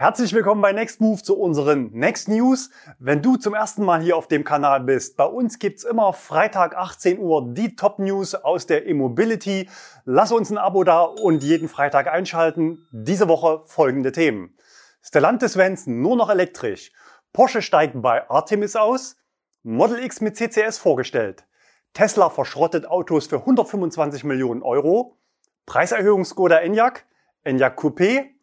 [0.00, 2.70] Herzlich willkommen bei Next Move zu unseren Next News.
[3.00, 6.76] Wenn du zum ersten Mal hier auf dem Kanal bist, bei uns gibt's immer Freitag
[6.76, 9.68] 18 Uhr die Top News aus der E-Mobility.
[10.04, 12.86] Lass uns ein Abo da und jeden Freitag einschalten.
[12.92, 14.56] Diese Woche folgende Themen.
[15.02, 16.92] Stellantis Vans nur noch elektrisch.
[17.32, 19.16] Porsche steigt bei Artemis aus.
[19.64, 21.44] Model X mit CCS vorgestellt.
[21.92, 25.18] Tesla verschrottet Autos für 125 Millionen Euro.
[25.66, 27.04] Preiserhöhung Skoda Enyaq.
[27.42, 28.37] Enyaq Coupé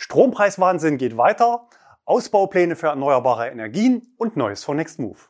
[0.00, 1.68] Strompreiswahnsinn geht weiter,
[2.04, 5.28] Ausbaupläne für erneuerbare Energien und Neues von Nextmove.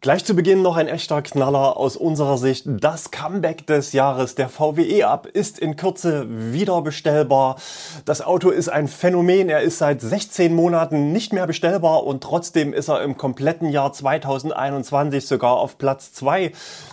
[0.00, 2.66] Gleich zu Beginn noch ein echter Knaller aus unserer Sicht.
[2.68, 7.56] Das Comeback des Jahres, der VWE Up, ist in Kürze wieder bestellbar.
[8.04, 9.48] Das Auto ist ein Phänomen.
[9.48, 13.92] Er ist seit 16 Monaten nicht mehr bestellbar und trotzdem ist er im kompletten Jahr
[13.92, 16.52] 2021 sogar auf Platz 2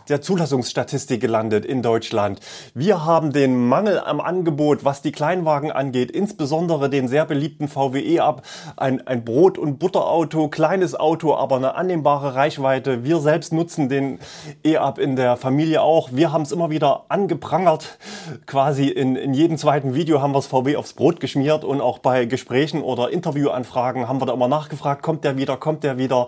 [0.10, 2.40] der Zulassungsstatistik gelandet in Deutschland.
[2.74, 8.24] Wir haben den Mangel am Angebot, was die Kleinwagen angeht, insbesondere den sehr beliebten VWE
[8.24, 8.42] Up,
[8.78, 14.20] ein, ein Brot- und Butterauto, kleines Auto, aber eine annehmbare Reichweite wir selbst nutzen den
[14.64, 16.10] E-Up in der Familie auch.
[16.12, 17.98] Wir haben es immer wieder angeprangert.
[18.48, 22.00] Quasi in, in jedem zweiten Video haben wir das VW aufs Brot geschmiert und auch
[22.00, 26.28] bei Gesprächen oder Interviewanfragen haben wir da immer nachgefragt, kommt der wieder, kommt der wieder?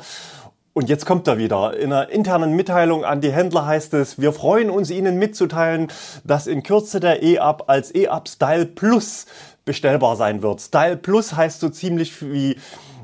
[0.73, 1.75] Und jetzt kommt er wieder.
[1.75, 5.87] In einer internen Mitteilung an die Händler heißt es, wir freuen uns Ihnen mitzuteilen,
[6.23, 9.25] dass in Kürze der E-Up als E-Up Style Plus
[9.65, 10.61] bestellbar sein wird.
[10.61, 12.57] Style Plus heißt so ziemlich wie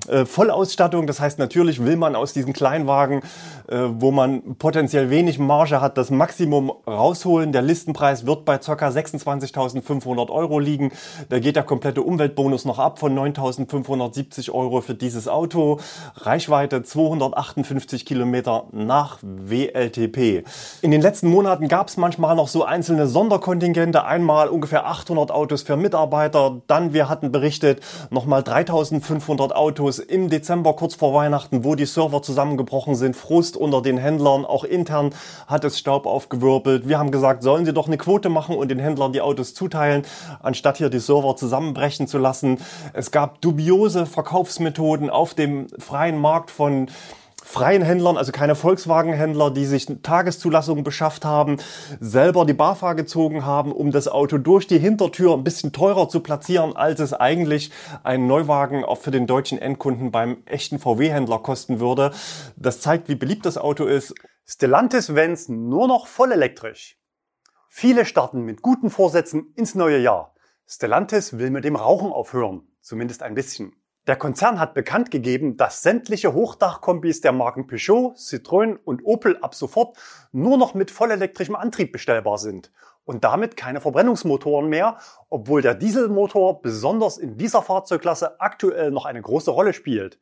[0.08, 1.08] äh, Vollausstattung.
[1.08, 3.22] Das heißt, natürlich will man aus diesen Kleinwagen,
[3.68, 7.52] äh, wo man potenziell wenig Marge hat, das Maximum rausholen.
[7.52, 8.74] Der Listenpreis wird bei ca.
[8.74, 10.92] 26.500 Euro liegen.
[11.30, 15.80] Da geht der komplette Umweltbonus noch ab von 9.570 Euro für dieses Auto.
[16.16, 20.44] Reichweite 258 Kilometer nach WLTP.
[20.82, 24.04] In den letzten Monaten gab es manchmal noch so einzelne Sonderkontingente.
[24.04, 26.62] Einmal ungefähr 800 Autos für Mitarbeiter.
[26.68, 31.86] Dann, wir hatten berichtet, nochmal 3.500 Autos Videos im Dezember kurz vor Weihnachten, wo die
[31.86, 35.14] Server zusammengebrochen sind, Frust unter den Händlern, auch intern
[35.48, 36.88] hat es Staub aufgewirbelt.
[36.88, 40.04] Wir haben gesagt, sollen sie doch eine Quote machen und den Händlern die Autos zuteilen,
[40.42, 42.60] anstatt hier die Server zusammenbrechen zu lassen.
[42.94, 46.88] Es gab dubiose Verkaufsmethoden auf dem freien Markt von
[47.54, 51.58] freien Händlern, also keine Volkswagen-Händler, die sich Tageszulassungen beschafft haben,
[52.00, 56.22] selber die BAFA gezogen haben, um das Auto durch die Hintertür ein bisschen teurer zu
[56.22, 57.72] platzieren, als es eigentlich
[58.04, 62.12] ein Neuwagen auch für den deutschen Endkunden beim echten VW-Händler kosten würde.
[62.56, 64.16] Das zeigt, wie beliebt das Auto ist.
[64.46, 66.98] Stellantis Vans nur noch voll elektrisch.
[67.70, 70.34] Viele starten mit guten Vorsätzen ins neue Jahr.
[70.66, 73.76] Stellantis will mit dem Rauchen aufhören, zumindest ein bisschen.
[74.06, 79.56] Der Konzern hat bekannt gegeben, dass sämtliche Hochdachkombis der Marken Peugeot, Citroën und Opel ab
[79.56, 79.98] sofort
[80.34, 82.70] nur noch mit vollelektrischem Antrieb bestellbar sind
[83.06, 84.98] und damit keine Verbrennungsmotoren mehr,
[85.30, 90.20] obwohl der Dieselmotor besonders in dieser Fahrzeugklasse aktuell noch eine große Rolle spielt.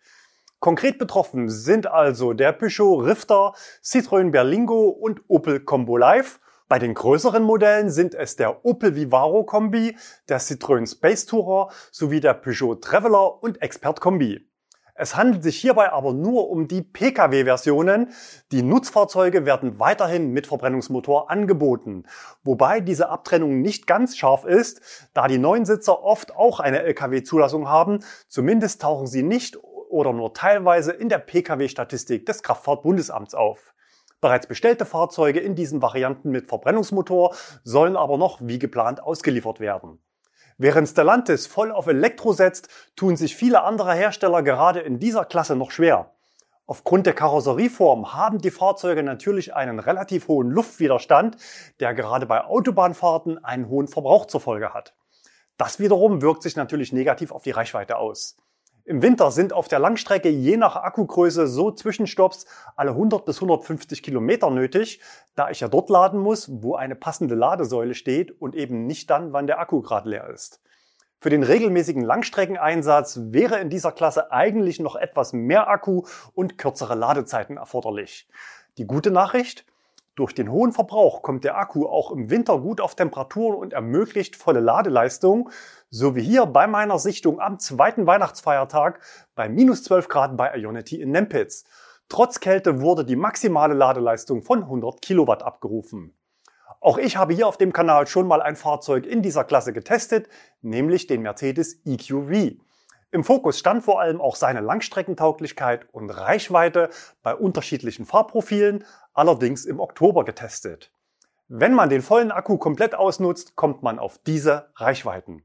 [0.60, 3.54] Konkret betroffen sind also der Peugeot Rifter,
[3.84, 6.40] Citroën Berlingo und Opel Combo Live
[6.72, 9.98] bei den größeren Modellen sind es der Opel Vivaro Kombi,
[10.30, 14.50] der Citroën Space Tourer sowie der Peugeot Traveler und Expert Kombi.
[14.96, 18.14] Es handelt sich hierbei aber nur um die Pkw-Versionen.
[18.54, 22.06] Die Nutzfahrzeuge werden weiterhin mit Verbrennungsmotor angeboten,
[22.46, 27.68] wobei diese Abtrennung nicht ganz scharf ist, da die neuen Sitzer oft auch eine Lkw-Zulassung
[27.68, 28.00] haben.
[28.30, 29.58] Zumindest tauchen sie nicht
[29.90, 33.74] oder nur teilweise in der Pkw-Statistik des Kraftfahrtbundesamts auf.
[34.22, 40.00] Bereits bestellte Fahrzeuge in diesen Varianten mit Verbrennungsmotor sollen aber noch wie geplant ausgeliefert werden.
[40.60, 45.56] Während Stellantis voll auf Elektro setzt, tun sich viele andere Hersteller gerade in dieser Klasse
[45.56, 46.12] noch schwer.
[46.68, 51.38] Aufgrund der Karosserieform haben die Fahrzeuge natürlich einen relativ hohen Luftwiderstand,
[51.80, 54.94] der gerade bei Autobahnfahrten einen hohen Verbrauch zur Folge hat.
[55.58, 58.38] Das wiederum wirkt sich natürlich negativ auf die Reichweite aus.
[58.84, 64.02] Im Winter sind auf der Langstrecke je nach Akkugröße so Zwischenstopps alle 100 bis 150
[64.02, 65.02] Kilometer nötig,
[65.36, 69.34] da ich ja dort laden muss, wo eine passende Ladesäule steht und eben nicht dann,
[69.34, 70.62] wann der Akku gerade leer ist.
[71.20, 76.04] Für den regelmäßigen Langstreckeneinsatz wäre in dieser Klasse eigentlich noch etwas mehr Akku
[76.34, 78.28] und kürzere Ladezeiten erforderlich.
[78.80, 79.66] Die gute Nachricht,
[80.16, 84.36] durch den hohen Verbrauch kommt der Akku auch im Winter gut auf Temperaturen und ermöglicht
[84.36, 85.52] volle Ladeleistung,
[85.94, 89.02] so wie hier bei meiner Sichtung am zweiten Weihnachtsfeiertag
[89.36, 91.66] bei minus 12 Grad bei Ionity in Nempitz.
[92.08, 96.16] Trotz Kälte wurde die maximale Ladeleistung von 100 Kilowatt abgerufen.
[96.80, 100.30] Auch ich habe hier auf dem Kanal schon mal ein Fahrzeug in dieser Klasse getestet,
[100.62, 102.56] nämlich den Mercedes EQV.
[103.12, 106.90] Im Fokus stand vor allem auch seine Langstreckentauglichkeit und Reichweite
[107.22, 110.94] bei unterschiedlichen Fahrprofilen, allerdings im Oktober getestet.
[111.50, 115.44] Wenn man den vollen Akku komplett ausnutzt, kommt man auf diese Reichweiten.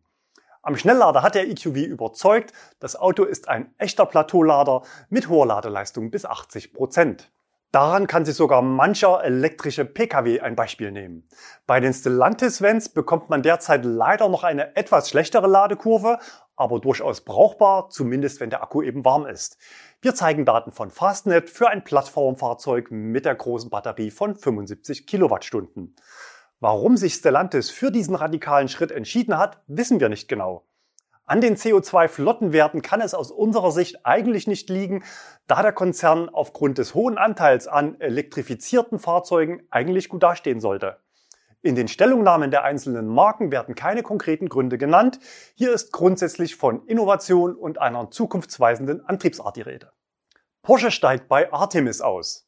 [0.67, 6.11] Am Schnelllader hat der EQV überzeugt, das Auto ist ein echter Plateaulader mit hoher Ladeleistung
[6.11, 7.31] bis 80 Prozent.
[7.71, 11.29] Daran kann sich sogar mancher elektrische Pkw ein Beispiel nehmen.
[11.69, 16.19] Bei den Stellantis-Vans bekommt man derzeit leider noch eine etwas schlechtere Ladekurve,
[16.57, 19.59] aber durchaus brauchbar, zumindest wenn der Akku eben warm ist.
[20.03, 25.95] Wir zeigen Daten von Fastnet für ein Plattformfahrzeug mit der großen Batterie von 75 Kilowattstunden.
[26.61, 30.65] Warum sich Stellantis für diesen radikalen Schritt entschieden hat, wissen wir nicht genau.
[31.27, 35.05] An den CO2-Flottenwerten kann es aus unserer Sicht eigentlich nicht liegen,
[35.49, 40.99] da der Konzern aufgrund des hohen Anteils an elektrifizierten Fahrzeugen eigentlich gut dastehen sollte.
[41.63, 45.19] In den Stellungnahmen der einzelnen Marken werden keine konkreten Gründe genannt.
[45.57, 49.91] Hier ist grundsätzlich von Innovation und einer zukunftsweisenden Antriebsart die Rede.
[50.63, 52.46] Porsche steigt bei Artemis aus.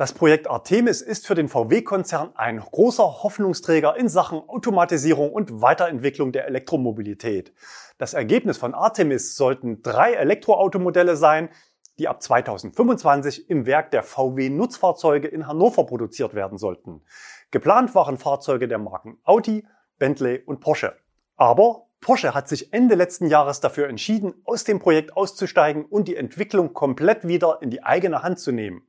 [0.00, 6.32] Das Projekt Artemis ist für den VW-Konzern ein großer Hoffnungsträger in Sachen Automatisierung und Weiterentwicklung
[6.32, 7.52] der Elektromobilität.
[7.98, 11.50] Das Ergebnis von Artemis sollten drei Elektroautomodelle sein,
[11.98, 17.02] die ab 2025 im Werk der VW Nutzfahrzeuge in Hannover produziert werden sollten.
[17.50, 19.66] Geplant waren Fahrzeuge der Marken Audi,
[19.98, 20.96] Bentley und Porsche.
[21.36, 26.16] Aber Porsche hat sich Ende letzten Jahres dafür entschieden, aus dem Projekt auszusteigen und die
[26.16, 28.86] Entwicklung komplett wieder in die eigene Hand zu nehmen.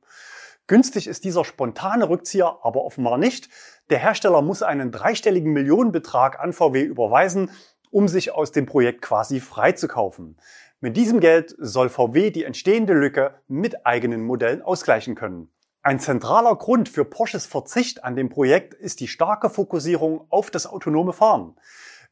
[0.66, 3.48] Günstig ist dieser spontane Rückzieher aber offenbar nicht.
[3.90, 7.50] Der Hersteller muss einen dreistelligen Millionenbetrag an VW überweisen,
[7.90, 10.38] um sich aus dem Projekt quasi freizukaufen.
[10.80, 15.48] Mit diesem Geld soll VW die entstehende Lücke mit eigenen Modellen ausgleichen können.
[15.82, 20.66] Ein zentraler Grund für Porsches Verzicht an dem Projekt ist die starke Fokussierung auf das
[20.66, 21.56] autonome Fahren.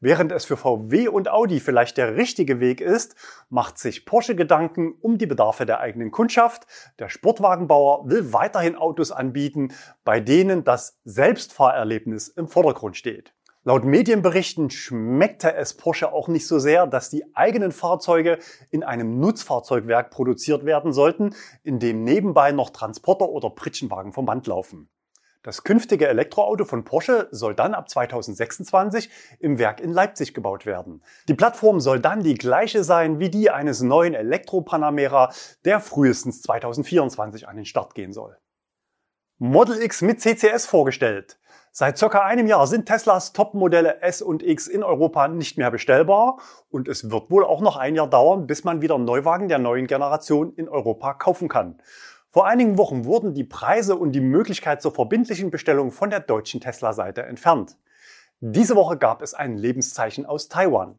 [0.03, 3.15] Während es für VW und Audi vielleicht der richtige Weg ist,
[3.49, 6.65] macht sich Porsche Gedanken um die Bedarfe der eigenen Kundschaft.
[6.97, 13.35] Der Sportwagenbauer will weiterhin Autos anbieten, bei denen das Selbstfahrerlebnis im Vordergrund steht.
[13.63, 18.39] Laut Medienberichten schmeckte es Porsche auch nicht so sehr, dass die eigenen Fahrzeuge
[18.71, 24.47] in einem Nutzfahrzeugwerk produziert werden sollten, in dem nebenbei noch Transporter oder Pritschenwagen vom Band
[24.47, 24.89] laufen.
[25.43, 29.09] Das künftige Elektroauto von Porsche soll dann ab 2026
[29.39, 31.01] im Werk in Leipzig gebaut werden.
[31.27, 35.33] Die Plattform soll dann die gleiche sein wie die eines neuen Elektro-Panamera,
[35.65, 38.37] der frühestens 2024 an den Start gehen soll.
[39.39, 41.39] Model X mit CCS vorgestellt.
[41.71, 46.37] Seit circa einem Jahr sind Teslas Top-Modelle S und X in Europa nicht mehr bestellbar
[46.69, 49.87] und es wird wohl auch noch ein Jahr dauern, bis man wieder Neuwagen der neuen
[49.87, 51.81] Generation in Europa kaufen kann.
[52.33, 56.61] Vor einigen Wochen wurden die Preise und die Möglichkeit zur verbindlichen Bestellung von der deutschen
[56.61, 57.75] Tesla-Seite entfernt.
[58.39, 60.97] Diese Woche gab es ein Lebenszeichen aus Taiwan.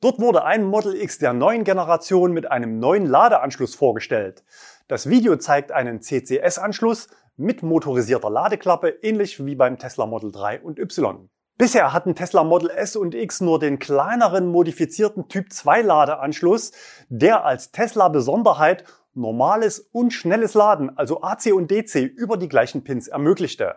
[0.00, 4.42] Dort wurde ein Model X der neuen Generation mit einem neuen Ladeanschluss vorgestellt.
[4.88, 7.06] Das Video zeigt einen CCS-Anschluss
[7.36, 11.30] mit motorisierter Ladeklappe, ähnlich wie beim Tesla Model 3 und Y.
[11.56, 16.72] Bisher hatten Tesla Model S und X nur den kleineren modifizierten Typ 2 Ladeanschluss,
[17.08, 18.82] der als Tesla Besonderheit
[19.14, 23.76] normales und schnelles Laden, also AC und DC, über die gleichen Pins ermöglichte.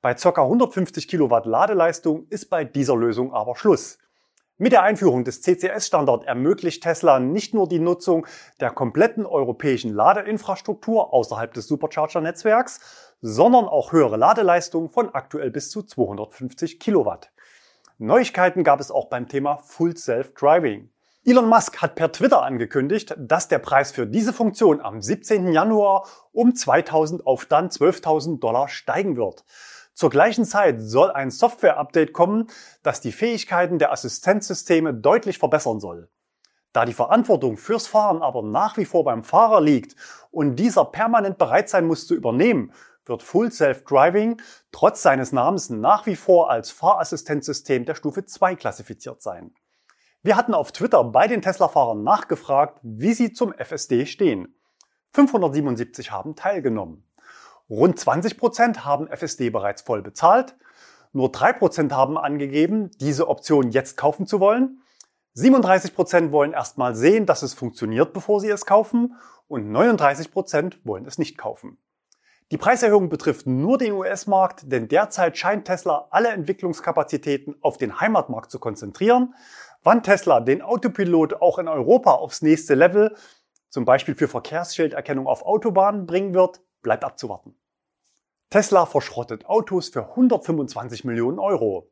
[0.00, 0.42] Bei ca.
[0.42, 3.98] 150 Kilowatt Ladeleistung ist bei dieser Lösung aber Schluss.
[4.58, 8.26] Mit der Einführung des CCS-Standard ermöglicht Tesla nicht nur die Nutzung
[8.60, 15.82] der kompletten europäischen Ladeinfrastruktur außerhalb des Supercharger-Netzwerks, sondern auch höhere Ladeleistung von aktuell bis zu
[15.82, 17.32] 250 Kilowatt.
[17.98, 20.90] Neuigkeiten gab es auch beim Thema Full Self Driving.
[21.24, 25.52] Elon Musk hat per Twitter angekündigt, dass der Preis für diese Funktion am 17.
[25.52, 29.44] Januar um 2000 auf dann 12.000 Dollar steigen wird.
[29.94, 32.48] Zur gleichen Zeit soll ein Software-Update kommen,
[32.82, 36.08] das die Fähigkeiten der Assistenzsysteme deutlich verbessern soll.
[36.72, 39.94] Da die Verantwortung fürs Fahren aber nach wie vor beim Fahrer liegt
[40.32, 42.72] und dieser permanent bereit sein muss zu übernehmen,
[43.04, 48.56] wird Full Self Driving trotz seines Namens nach wie vor als Fahrassistenzsystem der Stufe 2
[48.56, 49.54] klassifiziert sein.
[50.24, 54.54] Wir hatten auf Twitter bei den Tesla-Fahrern nachgefragt, wie sie zum FSD stehen.
[55.14, 57.04] 577 haben teilgenommen.
[57.68, 60.56] Rund 20 Prozent haben FSD bereits voll bezahlt.
[61.12, 64.82] Nur 3% haben angegeben, diese Option jetzt kaufen zu wollen.
[65.34, 69.16] 37 Prozent wollen erstmal sehen, dass es funktioniert, bevor sie es kaufen.
[69.48, 71.78] Und 39 Prozent wollen es nicht kaufen.
[72.52, 78.50] Die Preiserhöhung betrifft nur den US-Markt, denn derzeit scheint Tesla alle Entwicklungskapazitäten auf den Heimatmarkt
[78.50, 79.34] zu konzentrieren.
[79.84, 83.16] Wann Tesla den Autopilot auch in Europa aufs nächste Level,
[83.68, 87.56] zum Beispiel für Verkehrsschilderkennung auf Autobahnen, bringen wird, bleibt abzuwarten.
[88.48, 91.90] Tesla verschrottet Autos für 125 Millionen Euro.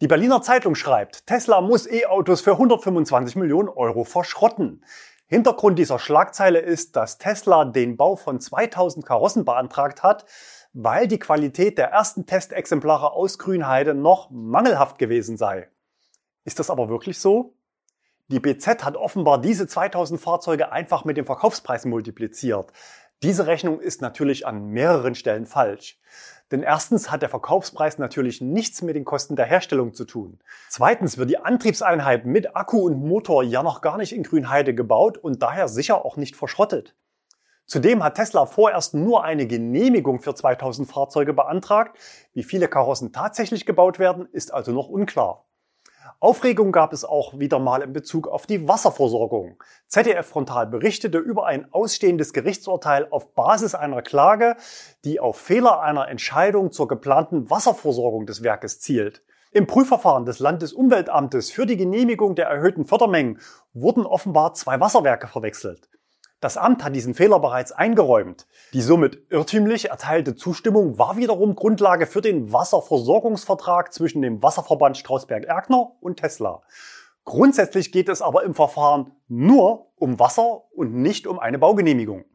[0.00, 4.84] Die Berliner Zeitung schreibt, Tesla muss E-Autos für 125 Millionen Euro verschrotten.
[5.26, 10.26] Hintergrund dieser Schlagzeile ist, dass Tesla den Bau von 2000 Karossen beantragt hat,
[10.72, 15.70] weil die Qualität der ersten Testexemplare aus Grünheide noch mangelhaft gewesen sei.
[16.44, 17.54] Ist das aber wirklich so?
[18.28, 22.72] Die BZ hat offenbar diese 2000 Fahrzeuge einfach mit dem Verkaufspreis multipliziert.
[23.22, 25.98] Diese Rechnung ist natürlich an mehreren Stellen falsch.
[26.50, 30.38] Denn erstens hat der Verkaufspreis natürlich nichts mit den Kosten der Herstellung zu tun.
[30.68, 35.16] Zweitens wird die Antriebseinheit mit Akku und Motor ja noch gar nicht in Grünheide gebaut
[35.16, 36.94] und daher sicher auch nicht verschrottet.
[37.66, 41.98] Zudem hat Tesla vorerst nur eine Genehmigung für 2000 Fahrzeuge beantragt.
[42.34, 45.46] Wie viele Karossen tatsächlich gebaut werden, ist also noch unklar.
[46.24, 49.62] Aufregung gab es auch wieder mal in Bezug auf die Wasserversorgung.
[49.88, 54.56] ZDF Frontal berichtete über ein ausstehendes Gerichtsurteil auf Basis einer Klage,
[55.04, 59.22] die auf Fehler einer Entscheidung zur geplanten Wasserversorgung des Werkes zielt.
[59.52, 63.38] Im Prüfverfahren des Landesumweltamtes für die Genehmigung der erhöhten Fördermengen
[63.74, 65.90] wurden offenbar zwei Wasserwerke verwechselt.
[66.44, 68.46] Das Amt hat diesen Fehler bereits eingeräumt.
[68.74, 75.92] Die somit irrtümlich erteilte Zustimmung war wiederum Grundlage für den Wasserversorgungsvertrag zwischen dem Wasserverband Strausberg-Erkner
[76.02, 76.60] und Tesla.
[77.24, 82.26] Grundsätzlich geht es aber im Verfahren nur um Wasser und nicht um eine Baugenehmigung.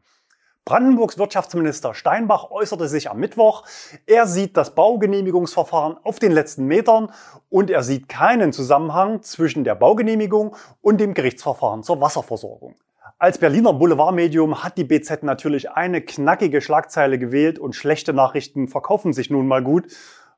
[0.64, 3.64] Brandenburgs Wirtschaftsminister Steinbach äußerte sich am Mittwoch,
[4.06, 7.12] er sieht das Baugenehmigungsverfahren auf den letzten Metern
[7.48, 12.74] und er sieht keinen Zusammenhang zwischen der Baugenehmigung und dem Gerichtsverfahren zur Wasserversorgung.
[13.22, 19.12] Als Berliner Boulevardmedium hat die BZ natürlich eine knackige Schlagzeile gewählt und schlechte Nachrichten verkaufen
[19.12, 19.88] sich nun mal gut.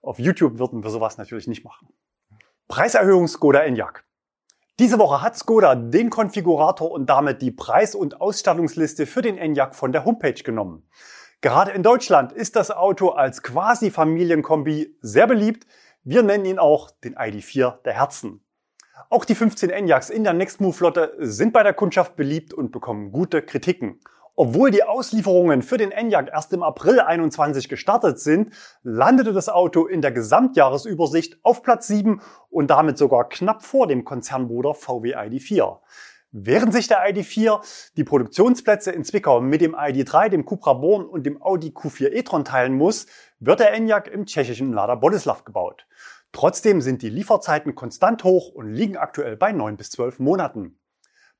[0.02, 1.86] Auf YouTube würden wir sowas natürlich nicht machen.
[2.66, 4.02] Preiserhöhung Skoda Enyaq.
[4.80, 9.76] Diese Woche hat Skoda den Konfigurator und damit die Preis- und Ausstattungsliste für den Enyaq
[9.76, 10.82] von der Homepage genommen.
[11.40, 15.68] Gerade in Deutschland ist das Auto als quasi Familienkombi sehr beliebt.
[16.02, 18.41] Wir nennen ihn auch den ID4 der Herzen.
[19.10, 23.42] Auch die 15 Enyaqs in der Nextmove-Flotte sind bei der Kundschaft beliebt und bekommen gute
[23.42, 24.00] Kritiken.
[24.34, 29.86] Obwohl die Auslieferungen für den Enyaq erst im April 21 gestartet sind, landete das Auto
[29.86, 35.80] in der Gesamtjahresübersicht auf Platz 7 und damit sogar knapp vor dem Konzernbruder VW ID4.
[36.34, 37.60] Während sich der ID4
[37.98, 42.46] die Produktionsplätze in Zwickau mit dem ID3, dem Cupra Born und dem Audi Q4 e-tron
[42.46, 43.06] teilen muss,
[43.38, 45.86] wird der Enyaq im tschechischen Lada Boleslav gebaut.
[46.32, 50.78] Trotzdem sind die Lieferzeiten konstant hoch und liegen aktuell bei 9 bis 12 Monaten.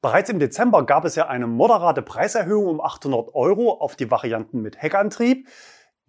[0.03, 4.61] Bereits im Dezember gab es ja eine moderate Preiserhöhung um 800 Euro auf die Varianten
[4.61, 5.49] mit Heckantrieb.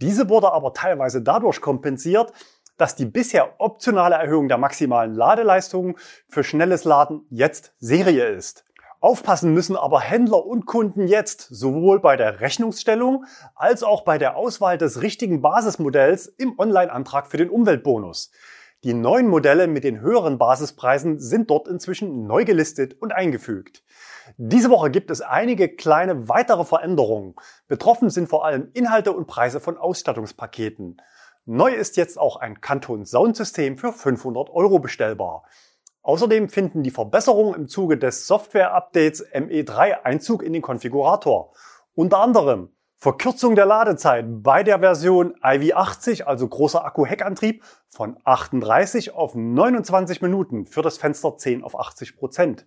[0.01, 2.33] Diese wurde aber teilweise dadurch kompensiert,
[2.77, 5.97] dass die bisher optionale Erhöhung der maximalen Ladeleistung
[6.27, 8.65] für schnelles Laden jetzt Serie ist.
[8.99, 14.37] Aufpassen müssen aber Händler und Kunden jetzt sowohl bei der Rechnungsstellung als auch bei der
[14.37, 18.31] Auswahl des richtigen Basismodells im Online-Antrag für den Umweltbonus.
[18.83, 23.81] Die neuen Modelle mit den höheren Basispreisen sind dort inzwischen neu gelistet und eingefügt.
[24.35, 27.35] Diese Woche gibt es einige kleine weitere Veränderungen.
[27.69, 31.01] Betroffen sind vor allem Inhalte und Preise von Ausstattungspaketen.
[31.45, 35.43] Neu ist jetzt auch ein Kanton Soundsystem für 500 Euro bestellbar.
[36.01, 41.53] Außerdem finden die Verbesserungen im Zuge des Software-Updates ME3 Einzug in den Konfigurator.
[41.95, 42.69] Unter anderem
[43.03, 50.67] Verkürzung der Ladezeit bei der Version iV80, also großer Akku-Heckantrieb, von 38 auf 29 Minuten
[50.67, 52.65] für das Fenster 10 auf 80 Prozent.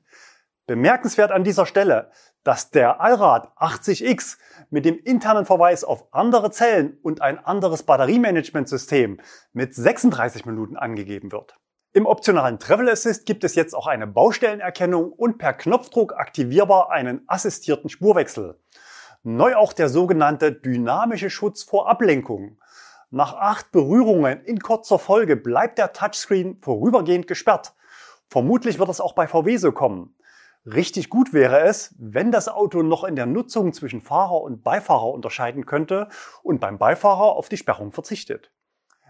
[0.67, 2.11] Bemerkenswert an dieser Stelle,
[2.45, 4.37] dass der Allrad 80X
[4.69, 9.19] mit dem internen Verweis auf andere Zellen und ein anderes Batteriemanagementsystem
[9.55, 11.55] mit 36 Minuten angegeben wird.
[11.95, 17.23] Im optionalen Travel Assist gibt es jetzt auch eine Baustellenerkennung und per Knopfdruck aktivierbar einen
[17.27, 18.61] assistierten Spurwechsel.
[19.29, 22.59] Neu auch der sogenannte dynamische Schutz vor Ablenkung.
[23.11, 27.75] Nach acht Berührungen in kurzer Folge bleibt der Touchscreen vorübergehend gesperrt.
[28.29, 30.15] Vermutlich wird es auch bei VW so kommen.
[30.65, 35.09] Richtig gut wäre es, wenn das Auto noch in der Nutzung zwischen Fahrer und Beifahrer
[35.09, 36.07] unterscheiden könnte
[36.45, 38.53] und beim Beifahrer auf die Sperrung verzichtet.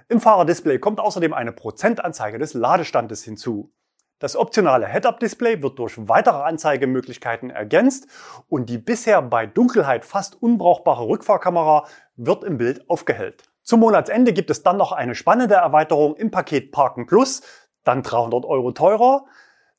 [0.08, 3.70] Im Fahrerdisplay kommt außerdem eine Prozentanzeige des Ladestandes hinzu.
[4.18, 8.06] Das optionale Head-Up-Display wird durch weitere Anzeigemöglichkeiten ergänzt
[8.48, 13.42] und die bisher bei Dunkelheit fast unbrauchbare Rückfahrkamera wird im Bild aufgehellt.
[13.62, 17.42] Zum Monatsende gibt es dann noch eine spannende Erweiterung im Paket Parken Plus,
[17.84, 19.26] dann 300 Euro teurer.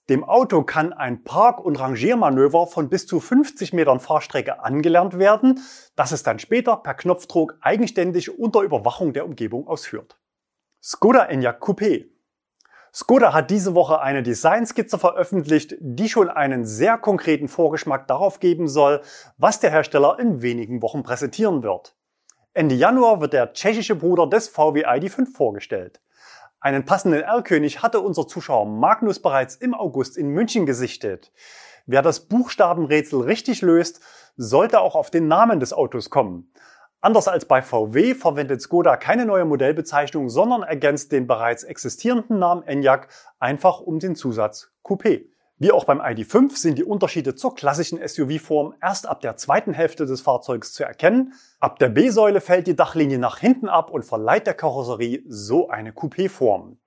[0.07, 5.61] Dem Auto kann ein Park- und Rangiermanöver von bis zu 50 Metern Fahrstrecke angelernt werden,
[5.95, 10.19] das es dann später per Knopfdruck eigenständig unter Überwachung der Umgebung ausführt.
[10.79, 12.16] Skoda Enyaq Coupé
[12.99, 18.67] Skoda hat diese Woche eine Designskizze veröffentlicht, die schon einen sehr konkreten Vorgeschmack darauf geben
[18.67, 19.01] soll,
[19.37, 21.95] was der Hersteller in wenigen Wochen präsentieren wird.
[22.55, 26.01] Ende Januar wird der tschechische Bruder des VW ID5 vorgestellt.
[26.59, 31.31] Einen passenden R-König hatte unser Zuschauer Magnus bereits im August in München gesichtet.
[31.85, 34.01] Wer das Buchstabenrätsel richtig löst,
[34.37, 36.51] sollte auch auf den Namen des Autos kommen.
[36.99, 42.63] Anders als bei VW verwendet Skoda keine neue Modellbezeichnung, sondern ergänzt den bereits existierenden Namen
[42.63, 43.07] Enyaq
[43.39, 45.25] einfach um den Zusatz Coupé.
[45.59, 50.05] Wie auch beim ID.5 sind die Unterschiede zur klassischen SUV-Form erst ab der zweiten Hälfte
[50.05, 51.33] des Fahrzeugs zu erkennen.
[51.59, 55.91] Ab der B-Säule fällt die Dachlinie nach hinten ab und verleiht der Karosserie so eine
[55.91, 56.77] Coupé-Form.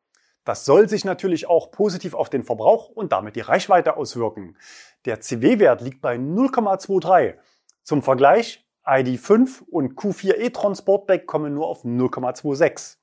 [0.44, 4.56] Das soll sich natürlich auch positiv auf den Verbrauch und damit die Reichweite auswirken.
[5.04, 7.34] Der CW-Wert liegt bei 0,23.
[7.82, 12.96] Zum Vergleich, ID.5 und Q4 e-tron Sportback kommen nur auf 0,26.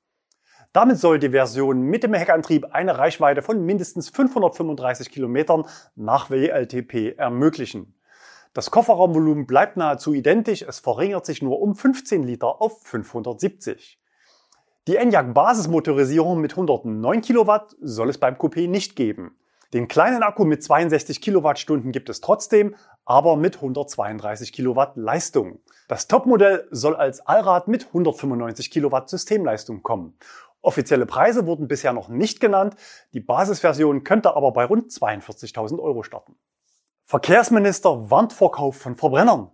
[0.72, 5.64] Damit soll die Version mit dem Heckantrieb eine Reichweite von mindestens 535 Kilometern
[5.96, 7.94] nach WLTP ermöglichen.
[8.52, 14.00] Das Kofferraumvolumen bleibt nahezu identisch, es verringert sich nur um 15 Liter auf 570.
[14.88, 19.36] Die Enyaq Basismotorisierung mit 109 Kilowatt soll es beim Coupé nicht geben.
[19.74, 22.74] Den kleinen Akku mit 62 Kilowattstunden gibt es trotzdem,
[23.08, 25.60] aber mit 132 Kilowatt Leistung.
[25.88, 30.18] Das Topmodell soll als Allrad mit 195 Kilowatt Systemleistung kommen.
[30.60, 32.76] Offizielle Preise wurden bisher noch nicht genannt,
[33.14, 36.36] die Basisversion könnte aber bei rund 42.000 Euro starten.
[37.06, 39.52] Verkehrsminister warnt vor Kauf von Verbrennern.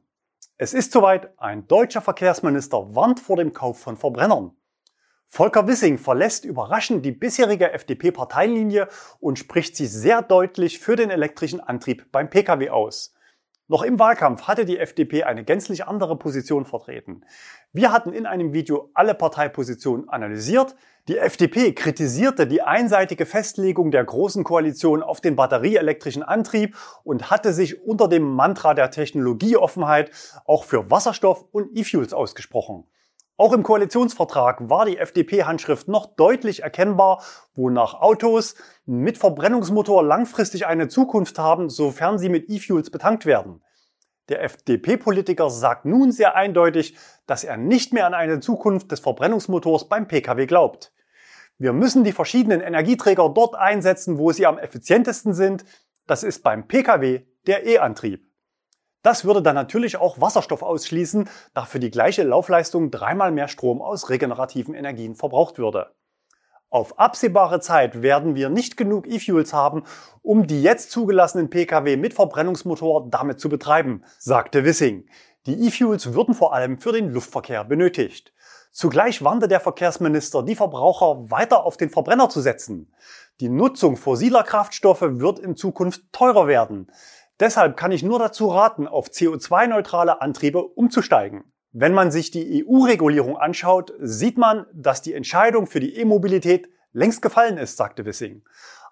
[0.57, 4.57] Es ist soweit, ein deutscher Verkehrsminister warnt vor dem Kauf von Verbrennern.
[5.29, 8.89] Volker Wissing verlässt überraschend die bisherige FDP-Parteienlinie
[9.21, 13.14] und spricht sich sehr deutlich für den elektrischen Antrieb beim Pkw aus.
[13.67, 17.25] Noch im Wahlkampf hatte die FDP eine gänzlich andere Position vertreten.
[17.73, 20.77] Wir hatten in einem Video alle Parteipositionen analysiert.
[21.09, 27.55] Die FDP kritisierte die einseitige Festlegung der Großen Koalition auf den batterieelektrischen Antrieb und hatte
[27.55, 30.11] sich unter dem Mantra der Technologieoffenheit
[30.45, 32.85] auch für Wasserstoff und E-Fuels ausgesprochen.
[33.37, 37.21] Auch im Koalitionsvertrag war die FDP-Handschrift noch deutlich erkennbar,
[37.55, 38.55] wonach Autos
[38.87, 43.61] mit Verbrennungsmotor langfristig eine Zukunft haben, sofern sie mit E-Fuels betankt werden.
[44.29, 49.89] Der FDP-Politiker sagt nun sehr eindeutig, dass er nicht mehr an eine Zukunft des Verbrennungsmotors
[49.89, 50.93] beim Pkw glaubt.
[51.59, 55.65] Wir müssen die verschiedenen Energieträger dort einsetzen, wo sie am effizientesten sind.
[56.07, 58.24] Das ist beim Pkw der E-Antrieb.
[59.05, 63.83] Das würde dann natürlich auch Wasserstoff ausschließen, da für die gleiche Laufleistung dreimal mehr Strom
[63.83, 65.91] aus regenerativen Energien verbraucht würde.
[66.71, 69.85] Auf absehbare Zeit werden wir nicht genug E-Fuels haben,
[70.23, 75.07] um die jetzt zugelassenen Pkw mit Verbrennungsmotor damit zu betreiben, sagte Wissing.
[75.45, 78.33] Die E-Fuels würden vor allem für den Luftverkehr benötigt.
[78.73, 82.93] Zugleich warnte der Verkehrsminister die Verbraucher weiter auf den Verbrenner zu setzen.
[83.41, 86.91] Die Nutzung fossiler Kraftstoffe wird in Zukunft teurer werden.
[87.41, 91.45] Deshalb kann ich nur dazu raten, auf CO2-neutrale Antriebe umzusteigen.
[91.73, 97.21] Wenn man sich die EU-Regulierung anschaut, sieht man, dass die Entscheidung für die E-Mobilität längst
[97.21, 98.45] gefallen ist, sagte Wissing.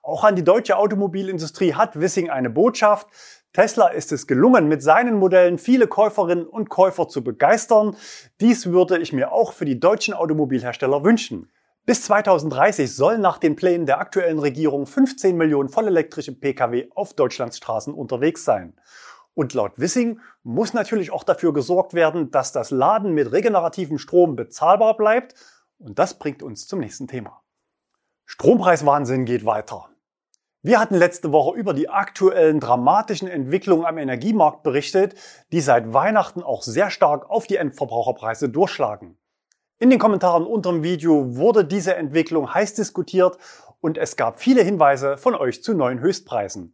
[0.02, 3.06] Auch an die deutsche Automobilindustrie hat Wissing eine Botschaft.
[3.52, 7.96] Tesla ist es gelungen, mit seinen Modellen viele Käuferinnen und Käufer zu begeistern.
[8.40, 11.52] Dies würde ich mir auch für die deutschen Automobilhersteller wünschen.
[11.84, 17.56] Bis 2030 sollen nach den Plänen der aktuellen Regierung 15 Millionen vollelektrische Pkw auf Deutschlands
[17.56, 18.78] Straßen unterwegs sein.
[19.34, 24.36] Und laut Wissing muss natürlich auch dafür gesorgt werden, dass das Laden mit regenerativem Strom
[24.36, 25.34] bezahlbar bleibt.
[25.78, 27.42] Und das bringt uns zum nächsten Thema.
[28.26, 29.88] Strompreiswahnsinn geht weiter.
[30.62, 35.16] Wir hatten letzte Woche über die aktuellen dramatischen Entwicklungen am Energiemarkt berichtet,
[35.50, 39.18] die seit Weihnachten auch sehr stark auf die Endverbraucherpreise durchschlagen.
[39.82, 43.36] In den Kommentaren unter dem Video wurde diese Entwicklung heiß diskutiert
[43.80, 46.72] und es gab viele Hinweise von euch zu neuen Höchstpreisen.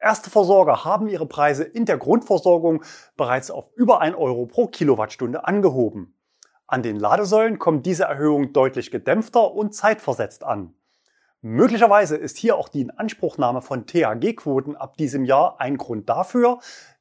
[0.00, 2.82] Erste Versorger haben ihre Preise in der Grundversorgung
[3.16, 6.18] bereits auf über 1 Euro pro Kilowattstunde angehoben.
[6.66, 10.74] An den Ladesäulen kommt diese Erhöhung deutlich gedämpfter und zeitversetzt an.
[11.40, 16.58] Möglicherweise ist hier auch die Inanspruchnahme von THG-Quoten ab diesem Jahr ein Grund dafür,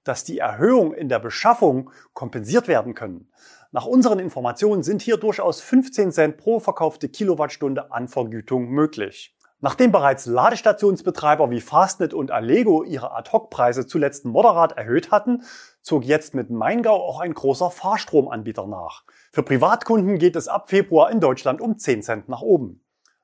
[0.08, 3.30] dass die Erhöhungen in der Beschaffung kompensiert werden können.
[3.72, 9.36] Nach unseren Informationen sind hier durchaus 15 Cent pro verkaufte Kilowattstunde an Vergütung möglich.
[9.60, 15.44] Nachdem bereits Ladestationsbetreiber wie Fastnet und Allego ihre Ad-Hoc-Preise zuletzt moderat erhöht hatten,
[15.82, 19.04] zog jetzt mit Maingau auch ein großer Fahrstromanbieter nach.
[19.32, 22.84] Für Privatkunden geht es ab Februar in Deutschland um 10 Cent nach oben.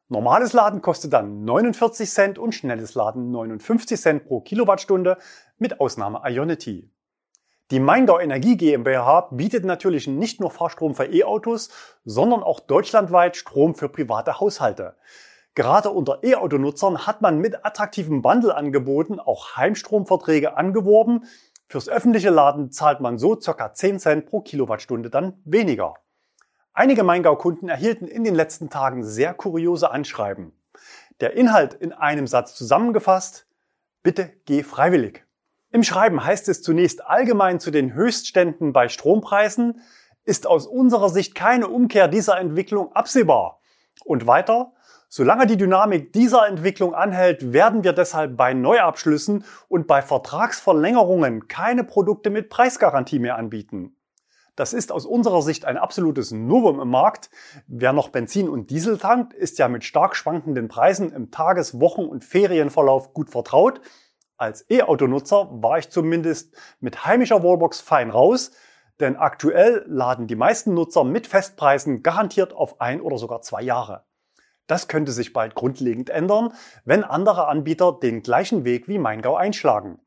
[0.10, 5.18] Normales Laden kostet dann 49 Cent und schnelles Laden 59 Cent pro Kilowattstunde
[5.58, 6.90] mit Ausnahme Ionity.
[7.72, 11.70] Die Maingau Energie GmbH bietet natürlich nicht nur Fahrstrom für E-Autos,
[12.06, 14.96] sondern auch deutschlandweit Strom für private Haushalte.
[15.56, 21.26] Gerade unter E-Auto-Nutzern hat man mit attraktiven Bundle-Angeboten auch Heimstromverträge angeworben.
[21.68, 23.74] Fürs öffentliche Laden zahlt man so ca.
[23.74, 25.96] 10 Cent pro Kilowattstunde dann weniger.
[26.74, 30.54] Einige Maingau-Kunden erhielten in den letzten Tagen sehr kuriose Anschreiben.
[31.22, 33.48] Der Inhalt in einem Satz zusammengefasst,
[34.02, 35.24] bitte geh freiwillig.
[35.74, 39.82] Im Schreiben heißt es zunächst allgemein zu den Höchstständen bei Strompreisen,
[40.24, 43.60] ist aus unserer Sicht keine Umkehr dieser Entwicklung absehbar.
[44.06, 44.74] Und weiter,
[45.10, 51.84] solange die Dynamik dieser Entwicklung anhält, werden wir deshalb bei Neuabschlüssen und bei Vertragsverlängerungen keine
[51.84, 53.96] Produkte mit Preisgarantie mehr anbieten.
[54.56, 57.32] Das ist aus unserer Sicht ein absolutes Novum im Markt.
[57.66, 62.06] Wer noch Benzin und Diesel tankt, ist ja mit stark schwankenden Preisen im Tages-, Wochen-
[62.06, 63.82] und Ferienverlauf gut vertraut.
[64.44, 68.52] Als E-Autonutzer war ich zumindest mit heimischer Wallbox fein raus,
[69.00, 74.04] denn aktuell laden die meisten Nutzer mit Festpreisen garantiert auf ein oder sogar zwei Jahre.
[74.68, 76.52] Das könnte sich bald grundlegend ändern,
[76.84, 80.02] wenn andere Anbieter den gleichen Weg wie Maingau einschlagen.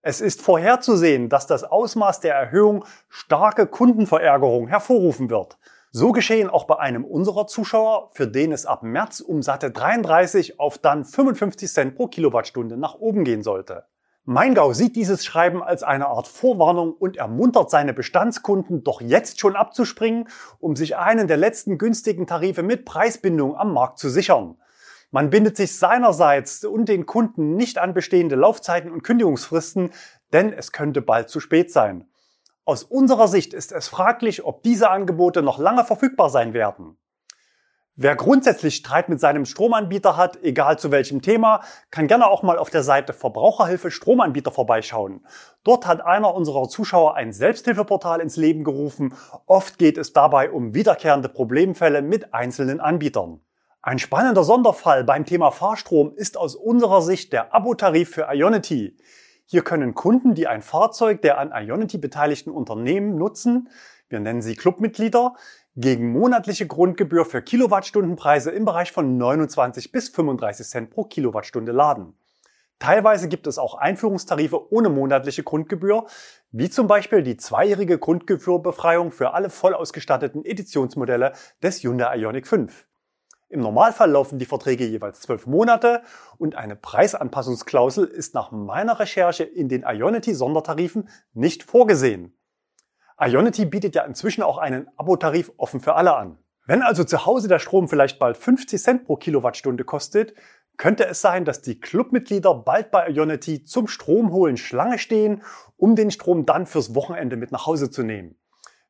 [0.00, 5.58] Es ist vorherzusehen, dass das Ausmaß der Erhöhung starke Kundenverärgerung hervorrufen wird.
[5.92, 10.60] So geschehen auch bei einem unserer Zuschauer, für den es ab März um satte 33
[10.60, 13.84] auf dann 55 Cent pro Kilowattstunde nach oben gehen sollte.
[14.28, 19.54] Maingau sieht dieses Schreiben als eine Art Vorwarnung und ermuntert seine Bestandskunden doch jetzt schon
[19.54, 24.56] abzuspringen, um sich einen der letzten günstigen Tarife mit Preisbindung am Markt zu sichern.
[25.12, 29.92] Man bindet sich seinerseits und den Kunden nicht an bestehende Laufzeiten und Kündigungsfristen,
[30.32, 32.08] denn es könnte bald zu spät sein.
[32.68, 36.98] Aus unserer Sicht ist es fraglich, ob diese Angebote noch lange verfügbar sein werden.
[37.94, 41.60] Wer grundsätzlich Streit mit seinem Stromanbieter hat, egal zu welchem Thema,
[41.92, 45.24] kann gerne auch mal auf der Seite Verbraucherhilfe Stromanbieter vorbeischauen.
[45.62, 49.14] Dort hat einer unserer Zuschauer ein Selbsthilfeportal ins Leben gerufen.
[49.46, 53.42] Oft geht es dabei um wiederkehrende Problemfälle mit einzelnen Anbietern.
[53.80, 58.96] Ein spannender Sonderfall beim Thema Fahrstrom ist aus unserer Sicht der Abo-Tarif für Ionity.
[59.46, 63.68] Hier können Kunden, die ein Fahrzeug der an Ionity beteiligten Unternehmen nutzen,
[64.08, 65.34] wir nennen sie Clubmitglieder,
[65.76, 72.14] gegen monatliche Grundgebühr für Kilowattstundenpreise im Bereich von 29 bis 35 Cent pro Kilowattstunde laden.
[72.78, 76.06] Teilweise gibt es auch Einführungstarife ohne monatliche Grundgebühr,
[76.50, 81.32] wie zum Beispiel die zweijährige Grundgebührbefreiung für alle voll ausgestatteten Editionsmodelle
[81.62, 82.86] des Hyundai Ioniq 5.
[83.48, 86.02] Im Normalfall laufen die Verträge jeweils zwölf Monate
[86.36, 92.36] und eine Preisanpassungsklausel ist nach meiner Recherche in den Ionity-Sondertarifen nicht vorgesehen.
[93.20, 96.38] Ionity bietet ja inzwischen auch einen Abo-Tarif offen für alle an.
[96.66, 100.34] Wenn also zu Hause der Strom vielleicht bald 50 Cent pro Kilowattstunde kostet,
[100.76, 105.42] könnte es sein, dass die Clubmitglieder bald bei Ionity zum Stromholen Schlange stehen,
[105.76, 108.36] um den Strom dann fürs Wochenende mit nach Hause zu nehmen.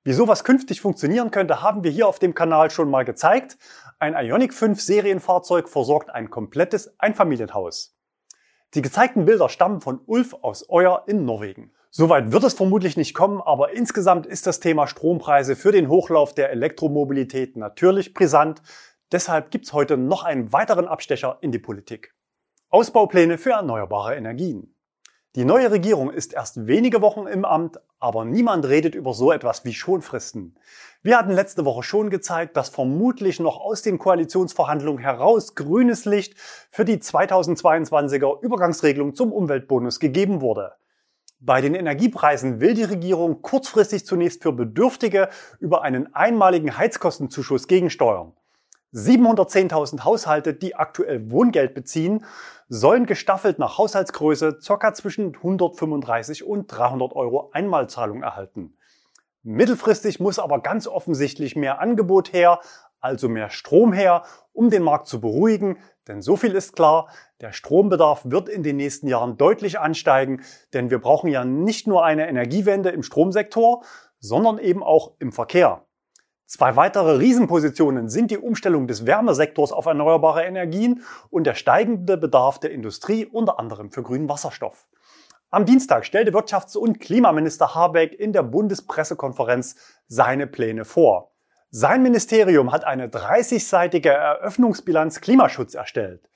[0.07, 3.59] Wie sowas künftig funktionieren könnte, haben wir hier auf dem Kanal schon mal gezeigt.
[3.99, 7.99] Ein Ioniq 5 Serienfahrzeug versorgt ein komplettes Einfamilienhaus.
[8.75, 11.73] Die gezeigten Bilder stammen von Ulf aus Euer in Norwegen.
[11.91, 16.35] Soweit wird es vermutlich nicht kommen, aber insgesamt ist das Thema Strompreise für den Hochlauf
[16.35, 18.63] der Elektromobilität natürlich brisant.
[19.11, 22.15] Deshalb gibt's heute noch einen weiteren Abstecher in die Politik.
[22.69, 24.73] Ausbaupläne für erneuerbare Energien.
[25.35, 29.65] Die neue Regierung ist erst wenige Wochen im Amt, aber niemand redet über so etwas
[29.65, 30.57] wie Schonfristen.
[31.03, 36.35] Wir hatten letzte Woche schon gezeigt, dass vermutlich noch aus den Koalitionsverhandlungen heraus grünes Licht
[36.71, 40.73] für die 2022er Übergangsregelung zum Umweltbonus gegeben wurde.
[41.39, 45.29] Bei den Energiepreisen will die Regierung kurzfristig zunächst für Bedürftige
[45.61, 48.33] über einen einmaligen Heizkostenzuschuss gegensteuern.
[48.95, 52.25] 710.000 Haushalte, die aktuell Wohngeld beziehen,
[52.69, 54.95] sollen gestaffelt nach Haushaltsgröße ca.
[54.95, 58.77] zwischen 135 und 300 Euro Einmalzahlung erhalten.
[59.43, 62.61] Mittelfristig muss aber ganz offensichtlich mehr Angebot her,
[63.01, 67.09] also mehr Strom her, um den Markt zu beruhigen, denn so viel ist klar,
[67.41, 72.05] der Strombedarf wird in den nächsten Jahren deutlich ansteigen, denn wir brauchen ja nicht nur
[72.05, 73.85] eine Energiewende im Stromsektor,
[74.19, 75.86] sondern eben auch im Verkehr.
[76.47, 82.61] Zwei weitere Riesenpositionen sind die Umstellung des Wärmesektors auf erneuerbare Energien und der steigende Bedarf
[82.61, 84.87] der Industrie, unter anderem für grünen Wasserstoff.
[85.51, 89.75] Am Dienstag stellte Wirtschafts- und Klimaminister Habeck in der Bundespressekonferenz
[90.07, 91.33] seine Pläne vor.
[91.71, 96.31] Sein Ministerium hat eine 30-seitige Eröffnungsbilanz Klimaschutz erstellt.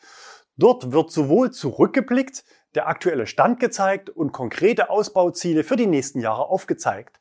[0.57, 2.45] Dort wird sowohl zurückgeblickt,
[2.75, 7.20] der aktuelle Stand gezeigt und konkrete Ausbauziele für die nächsten Jahre aufgezeigt.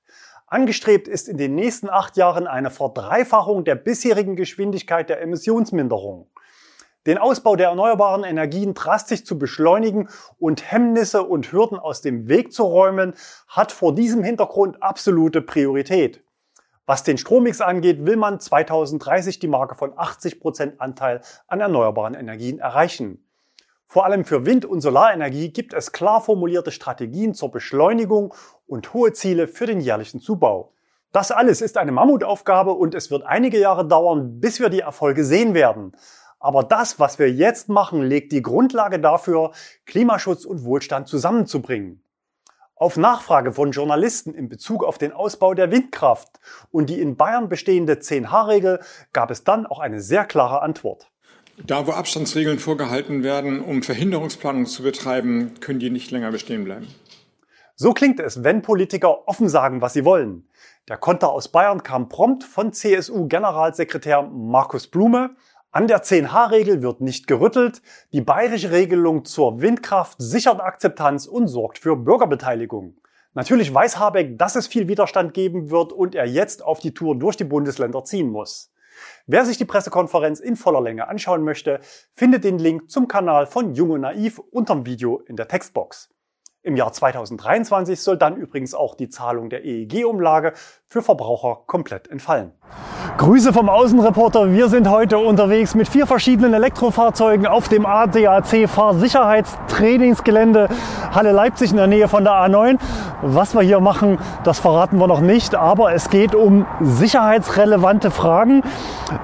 [0.52, 6.28] Angestrebt ist in den nächsten acht Jahren eine Verdreifachung der bisherigen Geschwindigkeit der Emissionsminderung.
[7.06, 10.10] Den Ausbau der erneuerbaren Energien drastisch zu beschleunigen
[10.40, 13.14] und Hemmnisse und Hürden aus dem Weg zu räumen,
[13.48, 16.24] hat vor diesem Hintergrund absolute Priorität.
[16.88, 22.16] Was den Strommix angeht, will man 2030 die Marke von 80 Prozent Anteil an erneuerbaren
[22.16, 23.24] Energien erreichen.
[23.92, 28.36] Vor allem für Wind- und Solarenergie gibt es klar formulierte Strategien zur Beschleunigung
[28.68, 30.74] und hohe Ziele für den jährlichen Zubau.
[31.12, 35.26] Das alles ist eine Mammutaufgabe und es wird einige Jahre dauern, bis wir die Erfolge
[35.26, 35.94] sehen werden.
[36.40, 39.54] Aber das, was wir jetzt machen, legt die Grundlage dafür,
[39.88, 42.04] Klimaschutz und Wohlstand zusammenzubringen.
[42.76, 47.50] Auf Nachfrage von Journalisten in Bezug auf den Ausbau der Windkraft und die in Bayern
[47.50, 48.82] bestehende 10H-Regel
[49.14, 51.10] gab es dann auch eine sehr klare Antwort.
[51.66, 56.88] Da, wo Abstandsregeln vorgehalten werden, um Verhinderungsplanung zu betreiben, können die nicht länger bestehen bleiben.
[57.76, 60.50] So klingt es, wenn Politiker offen sagen, was sie wollen.
[60.88, 65.36] Der Konter aus Bayern kam prompt von CSU-Generalsekretär Markus Blume.
[65.72, 67.82] An der 10H-Regel wird nicht gerüttelt.
[68.12, 72.96] Die bayerische Regelung zur Windkraft sichert Akzeptanz und sorgt für Bürgerbeteiligung.
[73.34, 77.18] Natürlich weiß Habeck, dass es viel Widerstand geben wird und er jetzt auf die Tour
[77.18, 78.74] durch die Bundesländer ziehen muss.
[79.28, 81.80] Wer sich die Pressekonferenz in voller Länge anschauen möchte,
[82.16, 86.10] findet den Link zum Kanal von Jung und Naiv unterm Video in der Textbox.
[86.62, 90.54] Im Jahr 2023 soll dann übrigens auch die Zahlung der EEG-Umlage
[90.92, 92.52] für Verbraucher komplett entfallen.
[93.18, 94.52] Grüße vom Außenreporter.
[94.52, 100.68] Wir sind heute unterwegs mit vier verschiedenen Elektrofahrzeugen auf dem ADAC Fahrsicherheitstrainingsgelände
[101.14, 102.80] Halle Leipzig in der Nähe von der A9.
[103.22, 108.64] Was wir hier machen, das verraten wir noch nicht, aber es geht um sicherheitsrelevante Fragen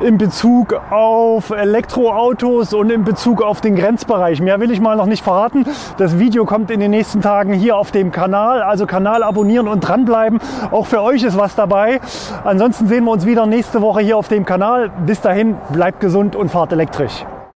[0.01, 4.41] in Bezug auf Elektroautos und in Bezug auf den Grenzbereich.
[4.41, 5.65] Mehr will ich mal noch nicht verraten.
[5.97, 8.61] Das Video kommt in den nächsten Tagen hier auf dem Kanal.
[8.61, 10.39] Also Kanal abonnieren und dranbleiben.
[10.71, 11.99] Auch für euch ist was dabei.
[12.43, 14.89] Ansonsten sehen wir uns wieder nächste Woche hier auf dem Kanal.
[15.05, 17.25] Bis dahin, bleibt gesund und fahrt elektrisch.